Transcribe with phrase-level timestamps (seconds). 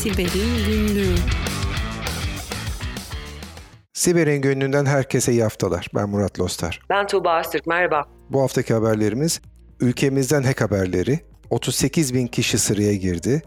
[0.00, 1.14] Siber'in Günlüğü
[3.92, 5.86] Siber'in Günlüğü'nden herkese iyi haftalar.
[5.94, 6.80] Ben Murat Lostar.
[6.90, 8.04] Ben Tuğba Öztürk, merhaba.
[8.30, 9.40] Bu haftaki haberlerimiz
[9.80, 11.20] ülkemizden hack haberleri,
[11.50, 13.42] 38 bin kişi sıraya girdi,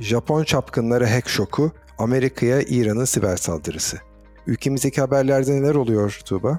[0.00, 3.98] Japon çapkınlara hack şoku, Amerika'ya İran'ın siber saldırısı.
[4.46, 6.58] Ülkemizdeki haberlerde neler oluyor Tuğba?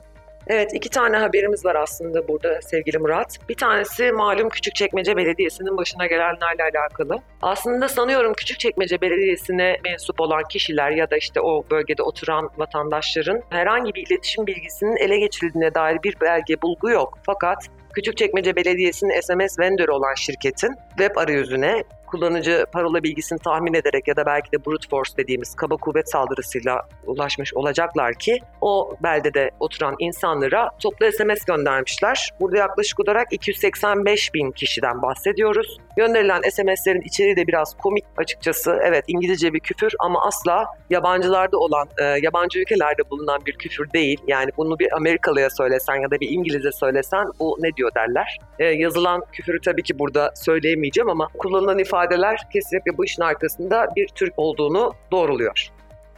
[0.50, 3.39] Evet iki tane haberimiz var aslında burada sevgili Murat.
[3.50, 7.20] Bir tanesi malum Küçükçekmece Belediyesi'nin başına gelenlerle alakalı.
[7.41, 13.95] Aslında sanıyorum Küçükçekmece Belediyesi'ne mensup olan kişiler ya da işte o bölgede oturan vatandaşların herhangi
[13.95, 17.20] bir iletişim bilgisinin ele geçirildiğine dair bir belge bulgu yok.
[17.25, 24.16] Fakat Küçükçekmece Belediyesi'nin SMS vendor olan şirketin web arayüzüne kullanıcı parola bilgisini tahmin ederek ya
[24.16, 29.95] da belki de brute force dediğimiz kaba kuvvet saldırısıyla ulaşmış olacaklar ki o beldede oturan
[29.99, 32.30] insanlara toplu SMS göndermişler.
[32.39, 35.77] Burada yaklaşık olarak 285 bin kişiden bahsediyoruz.
[35.97, 38.80] Gönderilen SMS'lerin içeriği de biraz komik açıkçası.
[38.83, 44.21] Evet İngilizce bir küfür ama asla yabancılarda olan, e, yabancı ülkelerde bulunan bir küfür değil.
[44.27, 48.38] Yani bunu bir Amerikalıya söylesen ya da bir İngiliz'e söylesen bu ne diyor derler.
[48.59, 54.08] E, yazılan küfürü tabii ki burada söyleyemeyeceğim ama kullanılan ifadeler kesinlikle bu işin arkasında bir
[54.08, 55.67] Türk olduğunu doğruluyor.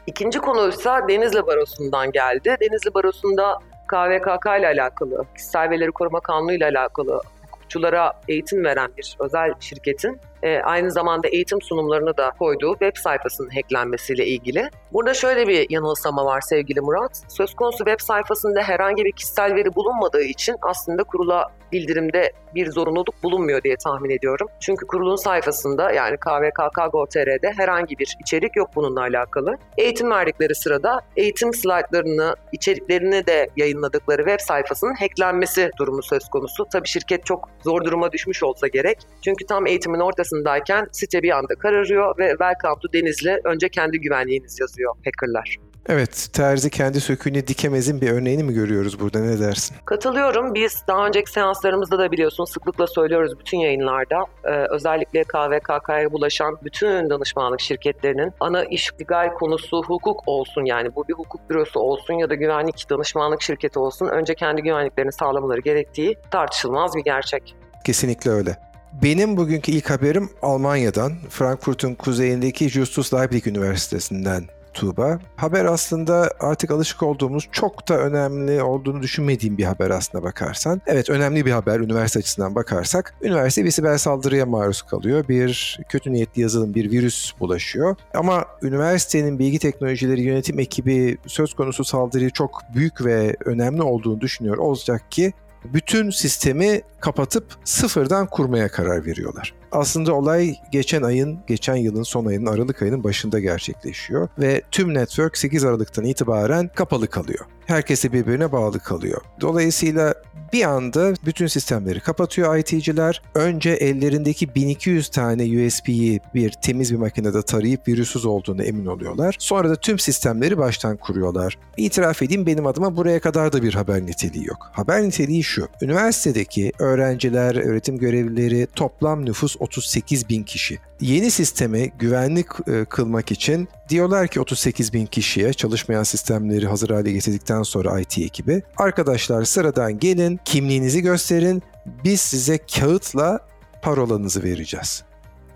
[0.08, 2.55] İkinci konu ise Denizli Barosu'ndan geldi.
[2.61, 9.16] Denizli Barosu'nda KVKK ile alakalı, kişisel verileri koruma kanunu ile alakalı hukukçulara eğitim veren bir
[9.19, 14.69] özel şirketin e, aynı zamanda eğitim sunumlarını da koyduğu web sayfasının hacklenmesiyle ilgili.
[14.93, 17.23] Burada şöyle bir yanılsama var sevgili Murat.
[17.27, 23.23] Söz konusu web sayfasında herhangi bir kişisel veri bulunmadığı için aslında kurula bildirimde bir zorunluluk
[23.23, 24.47] bulunmuyor diye tahmin ediyorum.
[24.59, 29.57] Çünkü kurulun sayfasında yani kvkk.gov.tr'de herhangi bir içerik yok bununla alakalı.
[29.77, 36.65] Eğitim verdikleri sırada eğitim slaytlarını, içeriklerini de yayınladıkları web sayfasının hacklenmesi durumu söz konusu.
[36.71, 38.97] Tabii şirket çok zor duruma düşmüş olsa gerek.
[39.21, 44.59] Çünkü tam eğitimin ortasındayken site bir anda kararıyor ve Welcome to Denizli önce kendi güvenliğiniz
[44.59, 45.68] yazıyor hackerlar.
[45.85, 49.76] Evet, terzi kendi söküğünü dikemezin bir örneğini mi görüyoruz burada ne dersin?
[49.86, 50.53] Katılıyorum.
[50.55, 54.26] Biz daha önceki seanslarımızda da biliyorsun sıklıkla söylüyoruz bütün yayınlarda.
[54.43, 61.14] Ee, özellikle KVKK'ya bulaşan bütün danışmanlık şirketlerinin ana işgal konusu hukuk olsun yani bu bir
[61.14, 66.95] hukuk bürosu olsun ya da güvenlik danışmanlık şirketi olsun önce kendi güvenliklerini sağlamaları gerektiği tartışılmaz
[66.95, 67.55] bir gerçek.
[67.86, 68.58] Kesinlikle öyle.
[69.03, 74.43] Benim bugünkü ilk haberim Almanya'dan, Frankfurt'un kuzeyindeki Justus Liebig Üniversitesi'nden
[74.73, 75.19] Tuğba.
[75.35, 80.81] Haber aslında artık alışık olduğumuz çok da önemli olduğunu düşünmediğim bir haber aslında bakarsan.
[80.87, 83.15] Evet önemli bir haber üniversite açısından bakarsak.
[83.21, 85.27] Üniversite bir siber saldırıya maruz kalıyor.
[85.27, 87.95] Bir kötü niyetli yazılım, bir virüs bulaşıyor.
[88.13, 94.58] Ama üniversitenin bilgi teknolojileri yönetim ekibi söz konusu saldırıyı çok büyük ve önemli olduğunu düşünüyor
[94.58, 95.33] olacak ki
[95.65, 99.53] bütün sistemi kapatıp sıfırdan kurmaya karar veriyorlar.
[99.71, 105.37] Aslında olay geçen ayın, geçen yılın son ayının Aralık ayının başında gerçekleşiyor ve tüm network
[105.37, 107.45] 8 Aralık'tan itibaren kapalı kalıyor.
[107.65, 109.21] Herkesi birbirine bağlı kalıyor.
[109.41, 110.13] Dolayısıyla
[110.53, 113.21] bir anda bütün sistemleri kapatıyor IT'ciler.
[113.35, 119.35] Önce ellerindeki 1200 tane USB'yi bir temiz bir makinede tarayıp virüsüz olduğunu emin oluyorlar.
[119.39, 121.58] Sonra da tüm sistemleri baştan kuruyorlar.
[121.77, 124.69] İtiraf edeyim benim adıma buraya kadar da bir haber niteliği yok.
[124.71, 125.67] Haber niteliği şu.
[125.81, 130.80] Üniversitedeki öğrenciler, öğretim görevlileri toplam nüfus 38 bin kişi.
[131.01, 137.12] Yeni sisteme güvenlik e, kılmak için diyorlar ki 38 bin kişiye çalışmayan sistemleri hazır hale
[137.12, 141.63] getirdikten sonra IT ekibi arkadaşlar sıradan gelin kimliğinizi gösterin
[142.03, 143.39] biz size kağıtla
[143.81, 145.08] parolanızı vereceğiz.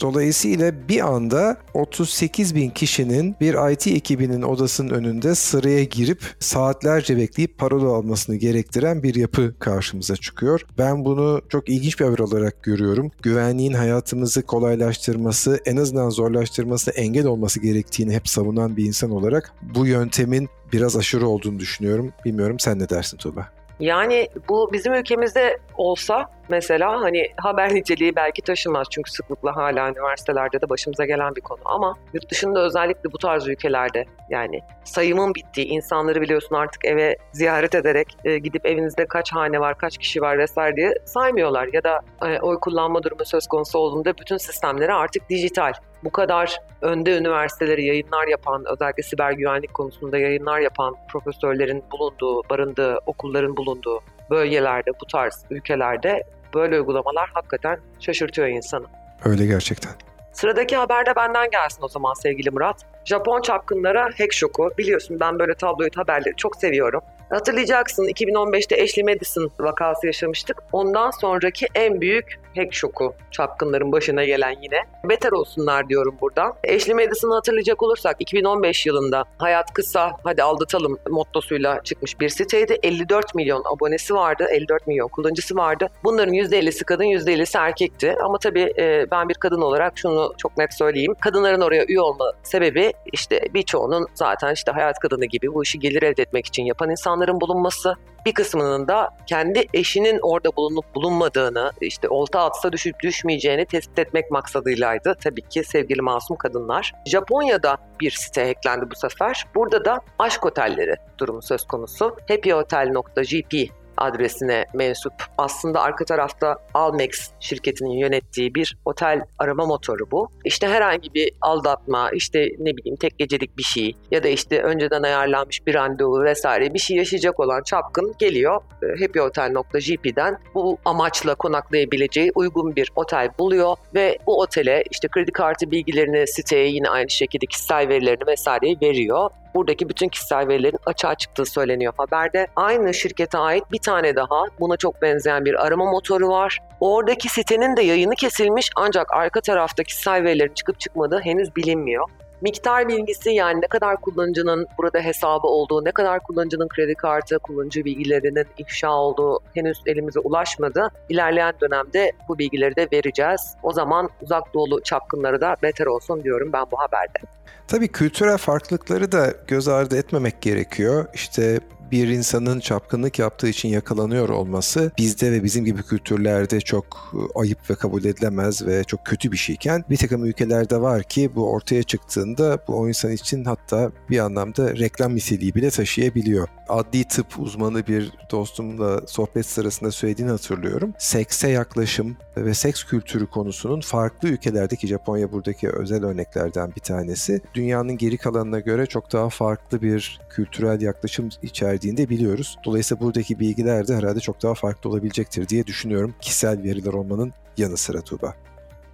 [0.03, 7.57] Dolayısıyla bir anda 38 bin kişinin bir IT ekibinin odasının önünde sıraya girip saatlerce bekleyip
[7.57, 10.61] parola almasını gerektiren bir yapı karşımıza çıkıyor.
[10.77, 13.11] Ben bunu çok ilginç bir haber olarak görüyorum.
[13.21, 19.87] Güvenliğin hayatımızı kolaylaştırması, en azından zorlaştırması, engel olması gerektiğini hep savunan bir insan olarak bu
[19.87, 22.13] yöntemin biraz aşırı olduğunu düşünüyorum.
[22.25, 23.49] Bilmiyorum sen ne dersin Tuğba?
[23.79, 30.61] Yani bu bizim ülkemizde olsa mesela hani haber niteliği belki taşımaz çünkü sıklıkla hala üniversitelerde
[30.61, 31.59] de başımıza gelen bir konu.
[31.65, 37.75] Ama yurt dışında özellikle bu tarz ülkelerde yani sayımın bittiği insanları biliyorsun artık eve ziyaret
[37.75, 41.69] ederek e, gidip evinizde kaç hane var kaç kişi var vesaire diye saymıyorlar.
[41.73, 45.73] Ya da e, oy kullanma durumu söz konusu olduğunda bütün sistemleri artık dijital.
[46.03, 52.97] Bu kadar önde üniversiteleri yayınlar yapan, özellikle siber güvenlik konusunda yayınlar yapan profesörlerin bulunduğu, barındığı,
[53.05, 56.23] okulların bulunduğu bölgelerde, bu tarz ülkelerde
[56.53, 58.85] böyle uygulamalar hakikaten şaşırtıyor insanı.
[59.25, 59.91] Öyle gerçekten.
[60.33, 62.85] Sıradaki haber de benden gelsin o zaman sevgili Murat.
[63.05, 64.71] Japon çapkınlara hack şoku.
[64.77, 67.01] Biliyorsun ben böyle tabloid haberleri çok seviyorum.
[67.33, 70.63] Hatırlayacaksın 2015'te Ashley Madison vakası yaşamıştık.
[70.71, 74.79] Ondan sonraki en büyük hack şoku çapkınların başına gelen yine.
[75.09, 76.53] Beter olsunlar diyorum buradan.
[76.75, 82.79] Ashley Madison'ı hatırlayacak olursak 2015 yılında hayat kısa hadi aldatalım mottosuyla çıkmış bir siteydi.
[82.83, 85.87] 54 milyon abonesi vardı, 54 milyon kullanıcısı vardı.
[86.03, 88.15] Bunların %50'si kadın, %50'si erkekti.
[88.23, 91.15] Ama tabii e, ben bir kadın olarak şunu çok net söyleyeyim.
[91.19, 96.03] Kadınların oraya üye olma sebebi işte birçoğunun zaten işte hayat kadını gibi bu işi gelir
[96.03, 96.89] elde etmek için yapan
[97.23, 97.95] insanların bulunması.
[98.25, 104.31] Bir kısmının da kendi eşinin orada bulunup bulunmadığını, işte olta atsa düşüp düşmeyeceğini tespit etmek
[104.31, 105.15] maksadıylaydı.
[105.23, 106.93] Tabii ki sevgili masum kadınlar.
[107.05, 109.45] Japonya'da bir site hacklendi bu sefer.
[109.55, 112.15] Burada da aşk otelleri durumu söz konusu.
[112.29, 115.13] happyhotel.gp adresine mensup.
[115.37, 120.29] Aslında arka tarafta Almex şirketinin yönettiği bir otel arama motoru bu.
[120.45, 125.03] İşte herhangi bir aldatma, işte ne bileyim tek gecelik bir şey ya da işte önceden
[125.03, 132.31] ayarlanmış bir randevu vesaire bir şey yaşayacak olan çapkın geliyor e, happyhotel.gp'den bu amaçla konaklayabileceği
[132.35, 137.45] uygun bir otel buluyor ve bu otele işte kredi kartı bilgilerini siteye yine aynı şekilde
[137.45, 142.47] kişisel verilerini vesaireyi veriyor buradaki bütün kişisel verilerin açığa çıktığı söyleniyor haberde.
[142.55, 146.59] Aynı şirkete ait bir tane daha buna çok benzeyen bir arama motoru var.
[146.79, 152.09] Oradaki sitenin de yayını kesilmiş ancak arka tarafta kişisel verilerin çıkıp çıkmadığı henüz bilinmiyor.
[152.43, 157.85] Miktar bilgisi yani ne kadar kullanıcının burada hesabı olduğu, ne kadar kullanıcının kredi kartı, kullanıcı
[157.85, 160.87] bilgilerinin ifşa olduğu henüz elimize ulaşmadı.
[161.09, 163.55] İlerleyen dönemde bu bilgileri de vereceğiz.
[163.63, 167.19] O zaman uzak doğulu çapkınları da beter olsun diyorum ben bu haberde.
[167.67, 171.05] Tabii kültürel farklılıkları da göz ardı etmemek gerekiyor.
[171.13, 171.59] İşte
[171.93, 177.69] bir insanın çapkınlık yaptığı için yakalanıyor olması bizde ve bizim gibi kültürlerde çok e, ayıp
[177.69, 181.83] ve kabul edilemez ve çok kötü bir şeyken bir takım ülkelerde var ki bu ortaya
[181.83, 186.47] çıktığında bu o insan için hatta bir anlamda reklam niteliği bile taşıyabiliyor.
[186.69, 190.93] Adli tıp uzmanı bir dostumla sohbet sırasında söylediğini hatırlıyorum.
[190.97, 197.41] Sekse yaklaşım ve seks kültürü konusunun farklı ülkelerdeki Japonya buradaki özel örneklerden bir tanesi.
[197.53, 202.57] Dünyanın geri kalanına göre çok daha farklı bir kültürel yaklaşım içerdiğini de biliyoruz.
[202.65, 206.15] Dolayısıyla buradaki bilgiler de herhalde çok daha farklı olabilecektir diye düşünüyorum.
[206.21, 208.33] Kişisel veriler olmanın yanı sıra Tuğba.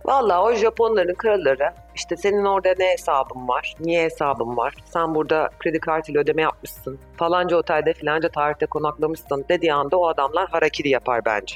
[0.06, 5.50] Valla o Japonların kraları işte senin orada ne hesabın var, niye hesabın var, sen burada
[5.60, 11.26] kredi kartıyla ödeme yapmışsın, falanca otelde filanca tarihte konaklamışsın dediği anda o adamlar harakiri yapar
[11.26, 11.56] bence.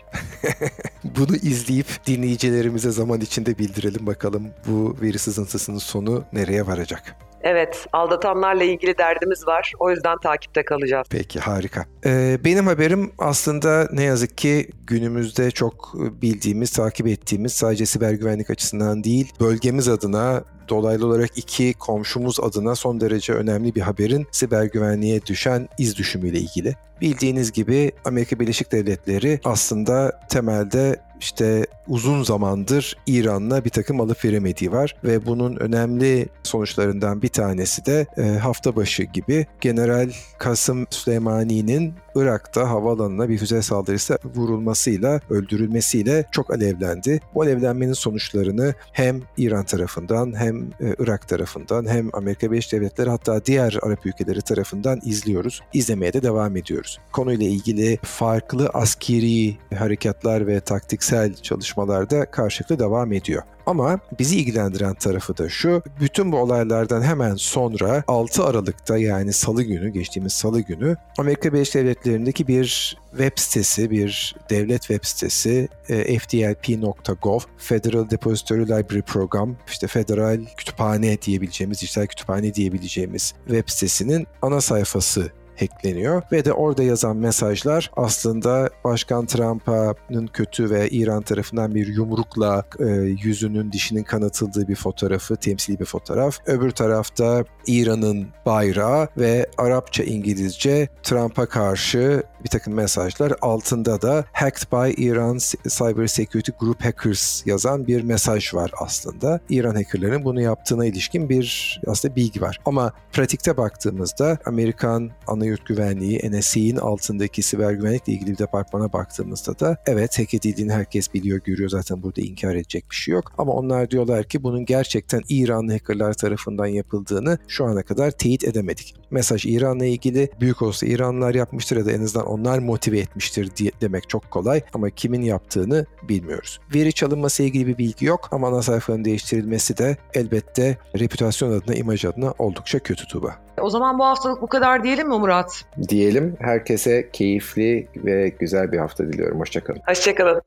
[1.03, 7.15] Bunu izleyip dinleyicilerimize zaman içinde bildirelim bakalım bu veri sızıntısının sonu nereye varacak.
[7.43, 9.73] Evet, aldatanlarla ilgili derdimiz var.
[9.79, 11.07] O yüzden takipte kalacağız.
[11.09, 11.85] Peki, harika.
[12.05, 18.49] Ee, benim haberim aslında ne yazık ki günümüzde çok bildiğimiz, takip ettiğimiz sadece siber güvenlik
[18.49, 24.63] açısından değil, bölgemiz adına dolaylı olarak iki komşumuz adına son derece önemli bir haberin siber
[24.63, 26.75] güvenliğe düşen iz düşümüyle ilgili.
[27.01, 34.71] Bildiğiniz gibi Amerika Birleşik Devletleri aslında temelde işte uzun zamandır İran'la bir takım alıp veremediği
[34.71, 41.93] var ve bunun önemli sonuçlarından bir tanesi de e, hafta başı gibi General Kasım Süleymani'nin
[42.15, 47.19] Irak'ta havaalanına bir füze saldırısı vurulmasıyla, öldürülmesiyle çok alevlendi.
[47.35, 53.45] Bu alevlenmenin sonuçlarını hem İran tarafından hem e, Irak tarafından hem Amerika Birleşik Devletleri hatta
[53.45, 55.61] diğer Arap ülkeleri tarafından izliyoruz.
[55.73, 56.99] İzlemeye de devam ediyoruz.
[57.11, 63.43] Konuyla ilgili farklı askeri harekatlar ve taktiksel çalışmalarda karşılıklı devam ediyor.
[63.65, 69.63] Ama bizi ilgilendiren tarafı da şu, bütün bu olaylardan hemen sonra 6 Aralık'ta yani salı
[69.63, 76.19] günü, geçtiğimiz salı günü Amerika Birleşik Devletleri'ndeki bir web sitesi, bir devlet web sitesi e,
[76.19, 84.61] fdlp.gov, Federal Depository Library Program, işte federal kütüphane diyebileceğimiz, dijital kütüphane diyebileceğimiz web sitesinin ana
[84.61, 91.87] sayfası hackleniyor ve de orada yazan mesajlar aslında Başkan Trump'ın kötü ve İran tarafından bir
[91.87, 92.85] yumrukla e,
[93.23, 96.39] yüzünün dişinin kanatıldığı bir fotoğrafı, temsili bir fotoğraf.
[96.45, 103.33] Öbür tarafta İran'ın bayrağı ve Arapça, İngilizce Trump'a karşı bir takım mesajlar.
[103.41, 109.39] Altında da Hacked by Iran Cyber Security Group Hackers yazan bir mesaj var aslında.
[109.49, 112.59] İran hackerların bunu yaptığına ilişkin bir aslında bilgi var.
[112.65, 119.59] Ama pratikte baktığımızda Amerikan ana yurt güvenliği NSA'nin altındaki siber güvenlikle ilgili bir departmana baktığımızda
[119.59, 123.31] da evet hack edildiğini herkes biliyor, görüyor zaten burada inkar edecek bir şey yok.
[123.37, 128.95] Ama onlar diyorlar ki bunun gerçekten İranlı hackerlar tarafından yapıldığını şu ana kadar teyit edemedik.
[129.11, 133.71] Mesaj İran'la ilgili büyük olsa İranlılar yapmıştır ya da en azından onlar motive etmiştir diye
[133.81, 136.59] demek çok kolay ama kimin yaptığını bilmiyoruz.
[136.75, 142.05] Veri çalınması ilgili bir bilgi yok ama ana sayfanın değiştirilmesi de elbette reputasyon adına, imaj
[142.05, 143.43] adına oldukça kötü Tuba.
[143.61, 145.65] O zaman bu haftalık bu kadar diyelim mi Murat?
[145.89, 149.39] Diyelim herkese keyifli ve güzel bir hafta diliyorum.
[149.39, 149.81] Hoşçakalın.
[149.87, 150.41] Hoşçakalın.